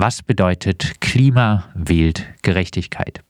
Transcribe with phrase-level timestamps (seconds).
[0.00, 3.24] Was bedeutet Klima wählt Gerechtigkeit?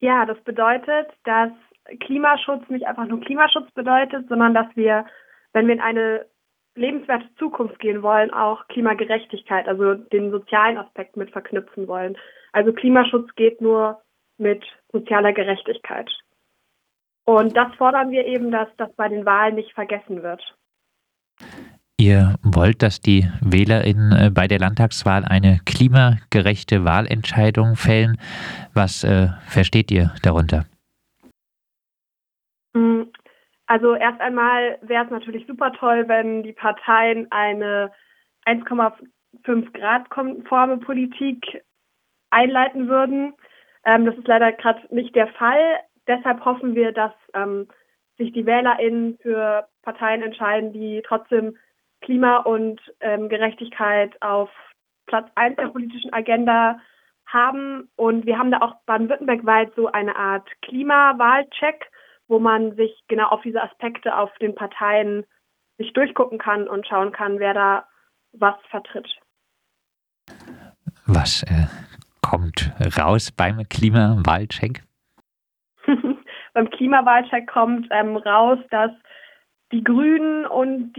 [0.00, 1.50] Ja, das bedeutet, dass
[2.00, 5.06] Klimaschutz nicht einfach nur Klimaschutz bedeutet, sondern dass wir,
[5.54, 6.26] wenn wir in eine
[6.74, 12.18] lebenswerte Zukunft gehen wollen, auch Klimagerechtigkeit, also den sozialen Aspekt mit verknüpfen wollen.
[12.52, 14.02] Also Klimaschutz geht nur
[14.36, 14.62] mit
[14.92, 16.10] sozialer Gerechtigkeit.
[17.24, 20.42] Und das fordern wir eben, dass das bei den Wahlen nicht vergessen wird.
[22.02, 28.18] Ihr wollt, dass die WählerInnen äh, bei der Landtagswahl eine klimagerechte Wahlentscheidung fällen.
[28.74, 30.64] Was äh, versteht ihr darunter?
[32.72, 33.02] Mm,
[33.68, 37.92] also erst einmal wäre es natürlich super toll, wenn die Parteien eine
[38.46, 41.62] 1,5 Grad konforme Politik
[42.30, 43.32] einleiten würden.
[43.84, 45.78] Ähm, das ist leider gerade nicht der Fall.
[46.08, 47.68] Deshalb hoffen wir, dass ähm,
[48.18, 51.56] sich die WählerInnen für Parteien entscheiden, die trotzdem
[52.02, 54.50] Klima und ähm, Gerechtigkeit auf
[55.06, 56.78] Platz 1 der politischen Agenda
[57.26, 57.88] haben.
[57.96, 61.90] Und wir haben da auch baden-württemberg-weit so eine Art Klimawahlcheck,
[62.28, 65.24] wo man sich genau auf diese Aspekte auf den Parteien
[65.78, 67.86] sich durchgucken kann und schauen kann, wer da
[68.32, 69.08] was vertritt.
[71.06, 71.66] Was äh,
[72.20, 74.82] kommt raus beim Klimawahlcheck?
[76.54, 78.90] beim Klimawahlcheck kommt ähm, raus, dass
[79.72, 80.91] die Grünen und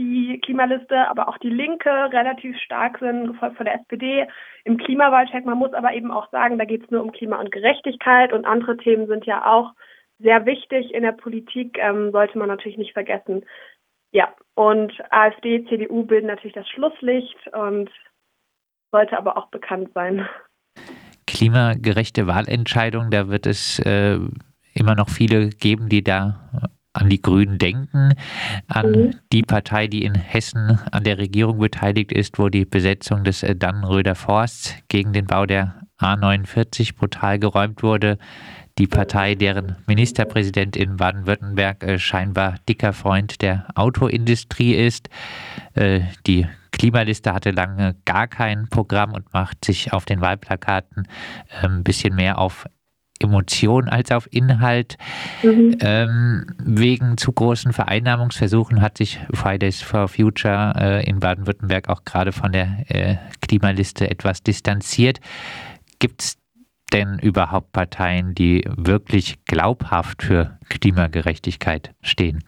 [0.44, 4.28] Klimaliste, aber auch die Linke relativ stark sind, gefolgt von der SPD
[4.64, 5.46] im Klimawahlcheck.
[5.46, 8.46] Man muss aber eben auch sagen, da geht es nur um Klima und Gerechtigkeit und
[8.46, 9.74] andere Themen sind ja auch
[10.20, 13.44] sehr wichtig in der Politik, ähm, sollte man natürlich nicht vergessen.
[14.12, 17.90] Ja, und AfD, CDU bilden natürlich das Schlusslicht und
[18.92, 20.28] sollte aber auch bekannt sein.
[21.26, 24.20] Klimagerechte Wahlentscheidungen, da wird es äh,
[24.76, 28.14] immer noch viele geben, die da an die Grünen denken,
[28.68, 29.16] an mhm.
[29.32, 33.56] die Partei, die in Hessen an der Regierung beteiligt ist, wo die Besetzung des äh,
[33.56, 38.18] Dannenröder Forsts gegen den Bau der A49 brutal geräumt wurde.
[38.78, 45.10] Die Partei, deren Ministerpräsident in Baden-Württemberg äh, scheinbar dicker Freund der Autoindustrie ist.
[45.74, 51.08] Äh, die Klimaliste hatte lange gar kein Programm und macht sich auf den Wahlplakaten
[51.62, 52.66] ein bisschen mehr auf
[53.20, 54.98] Emotion als auf Inhalt.
[55.42, 55.78] Mhm.
[55.82, 62.32] Ähm, wegen zu großen Vereinnahmungsversuchen hat sich Fridays for Future äh, in Baden-Württemberg auch gerade
[62.32, 65.20] von der äh, Klimaliste etwas distanziert.
[66.00, 66.38] Gibt es
[66.94, 72.44] denn überhaupt Parteien, die wirklich glaubhaft für Klimagerechtigkeit stehen?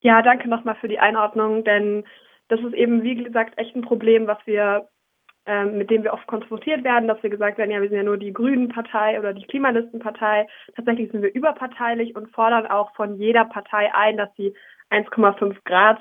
[0.00, 2.04] Ja, danke nochmal für die Einordnung, denn
[2.48, 4.88] das ist eben, wie gesagt, echt ein Problem, was wir
[5.46, 8.02] ähm, mit dem wir oft konfrontiert werden, dass wir gesagt werden, ja, wir sind ja
[8.04, 10.48] nur die Grünen-Partei oder die Klimalistenpartei.
[10.74, 14.54] Tatsächlich sind wir überparteilich und fordern auch von jeder Partei ein, dass sie
[14.90, 16.00] 1,5 Grad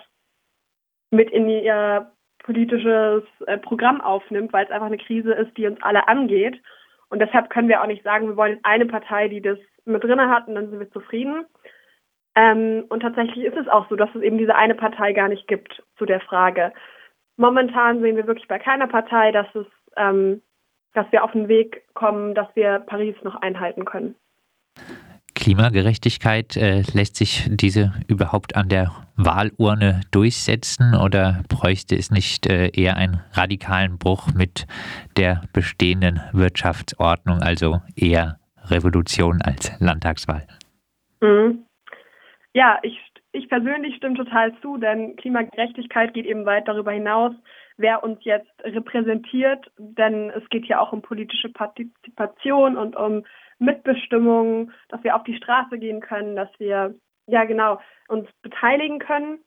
[1.11, 5.81] mit in ihr politisches äh, Programm aufnimmt, weil es einfach eine Krise ist, die uns
[5.81, 6.61] alle angeht.
[7.09, 10.29] Und deshalb können wir auch nicht sagen, wir wollen eine Partei, die das mit drinne
[10.29, 11.45] hat und dann sind wir zufrieden.
[12.35, 15.47] Ähm, und tatsächlich ist es auch so, dass es eben diese eine Partei gar nicht
[15.47, 16.73] gibt zu der Frage.
[17.37, 20.41] Momentan sehen wir wirklich bei keiner Partei, dass es, ähm,
[20.93, 24.15] dass wir auf den Weg kommen, dass wir Paris noch einhalten können.
[25.35, 32.69] Klimagerechtigkeit, äh, lässt sich diese überhaupt an der Wahlurne durchsetzen oder bräuchte es nicht äh,
[32.69, 34.65] eher einen radikalen Bruch mit
[35.17, 40.47] der bestehenden Wirtschaftsordnung, also eher Revolution als Landtagswahl?
[41.21, 41.65] Mhm.
[42.53, 42.97] Ja, ich
[43.35, 47.33] ich persönlich stimme total zu, denn Klimagerechtigkeit geht eben weit darüber hinaus,
[47.77, 53.25] wer uns jetzt repräsentiert, denn es geht hier auch um politische Partizipation und um
[53.59, 56.95] Mitbestimmung, dass wir auf die Straße gehen können, dass wir,
[57.27, 59.39] ja genau, uns beteiligen können.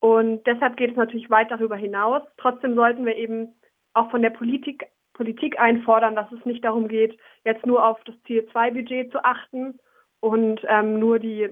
[0.00, 2.22] Und deshalb geht es natürlich weit darüber hinaus.
[2.38, 3.54] Trotzdem sollten wir eben
[3.92, 8.14] auch von der Politik, Politik einfordern, dass es nicht darum geht, jetzt nur auf das
[8.26, 9.78] CO2-Budget zu achten
[10.20, 11.50] und ähm, nur die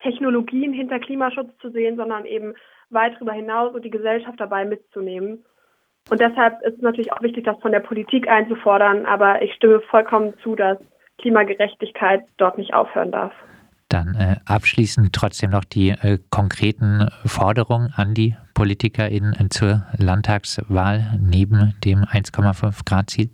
[0.00, 2.54] Technologien hinter Klimaschutz zu sehen, sondern eben
[2.90, 5.44] weit darüber hinaus und die Gesellschaft dabei mitzunehmen.
[6.10, 9.80] Und deshalb ist es natürlich auch wichtig, das von der Politik einzufordern, aber ich stimme
[9.80, 10.78] vollkommen zu, dass
[11.18, 13.32] Klimagerechtigkeit dort nicht aufhören darf.
[13.88, 21.74] Dann äh, abschließend trotzdem noch die äh, konkreten Forderungen an die PolitikerInnen zur Landtagswahl neben
[21.84, 23.30] dem 1,5 Grad Ziel.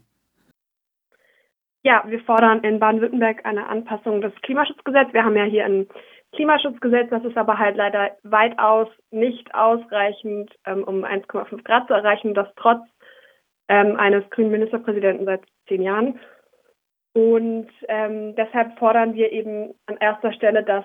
[1.82, 5.12] Ja, wir fordern in Baden-Württemberg eine Anpassung des Klimaschutzgesetzes.
[5.12, 5.86] Wir haben ja hier ein
[6.34, 12.34] Klimaschutzgesetz, das ist aber halt leider weitaus nicht ausreichend, ähm, um 1,5 Grad zu erreichen,
[12.34, 12.82] das trotz
[13.68, 16.20] ähm, eines grünen Ministerpräsidenten seit zehn Jahren.
[17.14, 20.84] Und ähm, deshalb fordern wir eben an erster Stelle, dass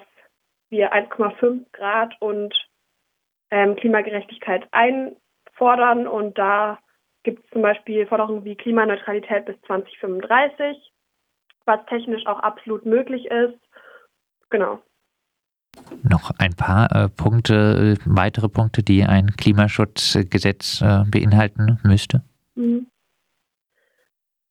[0.69, 2.53] wir 1,5 Grad und
[3.51, 6.07] ähm, Klimagerechtigkeit einfordern.
[6.07, 6.79] Und da
[7.23, 10.77] gibt es zum Beispiel Forderungen wie Klimaneutralität bis 2035,
[11.65, 13.59] was technisch auch absolut möglich ist.
[14.51, 14.79] Genau.
[16.09, 22.23] Noch ein paar äh, Punkte, äh, weitere Punkte, die ein Klimaschutzgesetz äh, beinhalten müsste?
[22.55, 22.87] Mhm.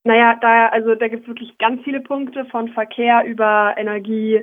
[0.04, 4.42] Naja, da, also da gibt es wirklich ganz viele Punkte von Verkehr über Energie,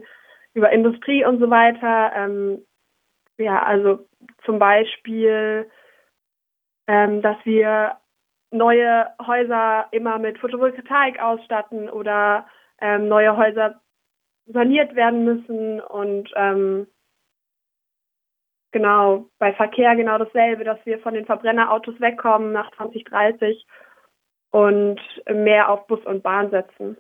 [0.54, 2.12] über Industrie und so weiter.
[2.16, 2.60] Ähm,
[3.38, 4.06] ja, also
[4.46, 5.70] zum Beispiel,
[6.88, 7.98] ähm, dass wir
[8.52, 12.46] neue Häuser immer mit Photovoltaik ausstatten oder
[12.80, 13.82] ähm, neue Häuser
[14.46, 16.88] saniert werden müssen und ähm,
[18.75, 23.66] genau bei Verkehr genau dasselbe, dass wir von den Verbrennerautos wegkommen nach 2030
[24.51, 25.00] und
[25.33, 26.98] mehr auf Bus und Bahn setzen.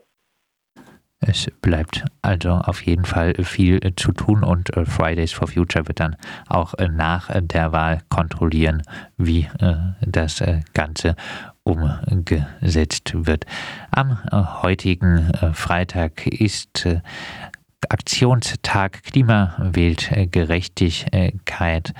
[1.19, 5.99] Es bleibt also auf jeden Fall viel zu tun und äh, Fridays for Future wird
[5.99, 6.15] dann
[6.47, 8.81] auch äh, nach der Wahl kontrollieren,
[9.17, 10.41] wie äh, das
[10.73, 11.15] Ganze
[11.63, 13.45] umgesetzt wird.
[13.89, 14.19] Am
[14.61, 16.87] heutigen Freitag ist
[17.89, 21.93] Aktionstag Klimaweltgerechtigkeit.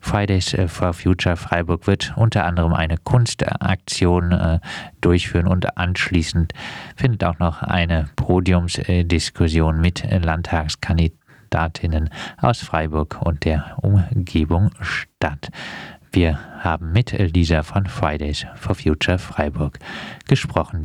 [0.00, 4.58] Fridays for Future Freiburg wird unter anderem eine Kunstaktion äh,
[5.00, 6.52] durchführen und anschließend
[6.96, 15.50] findet auch noch eine Podiumsdiskussion mit Landtagskandidatinnen aus Freiburg und der Umgebung statt.
[16.14, 19.78] Wir haben mit Lisa von Fridays for Future Freiburg
[20.28, 20.80] gesprochen.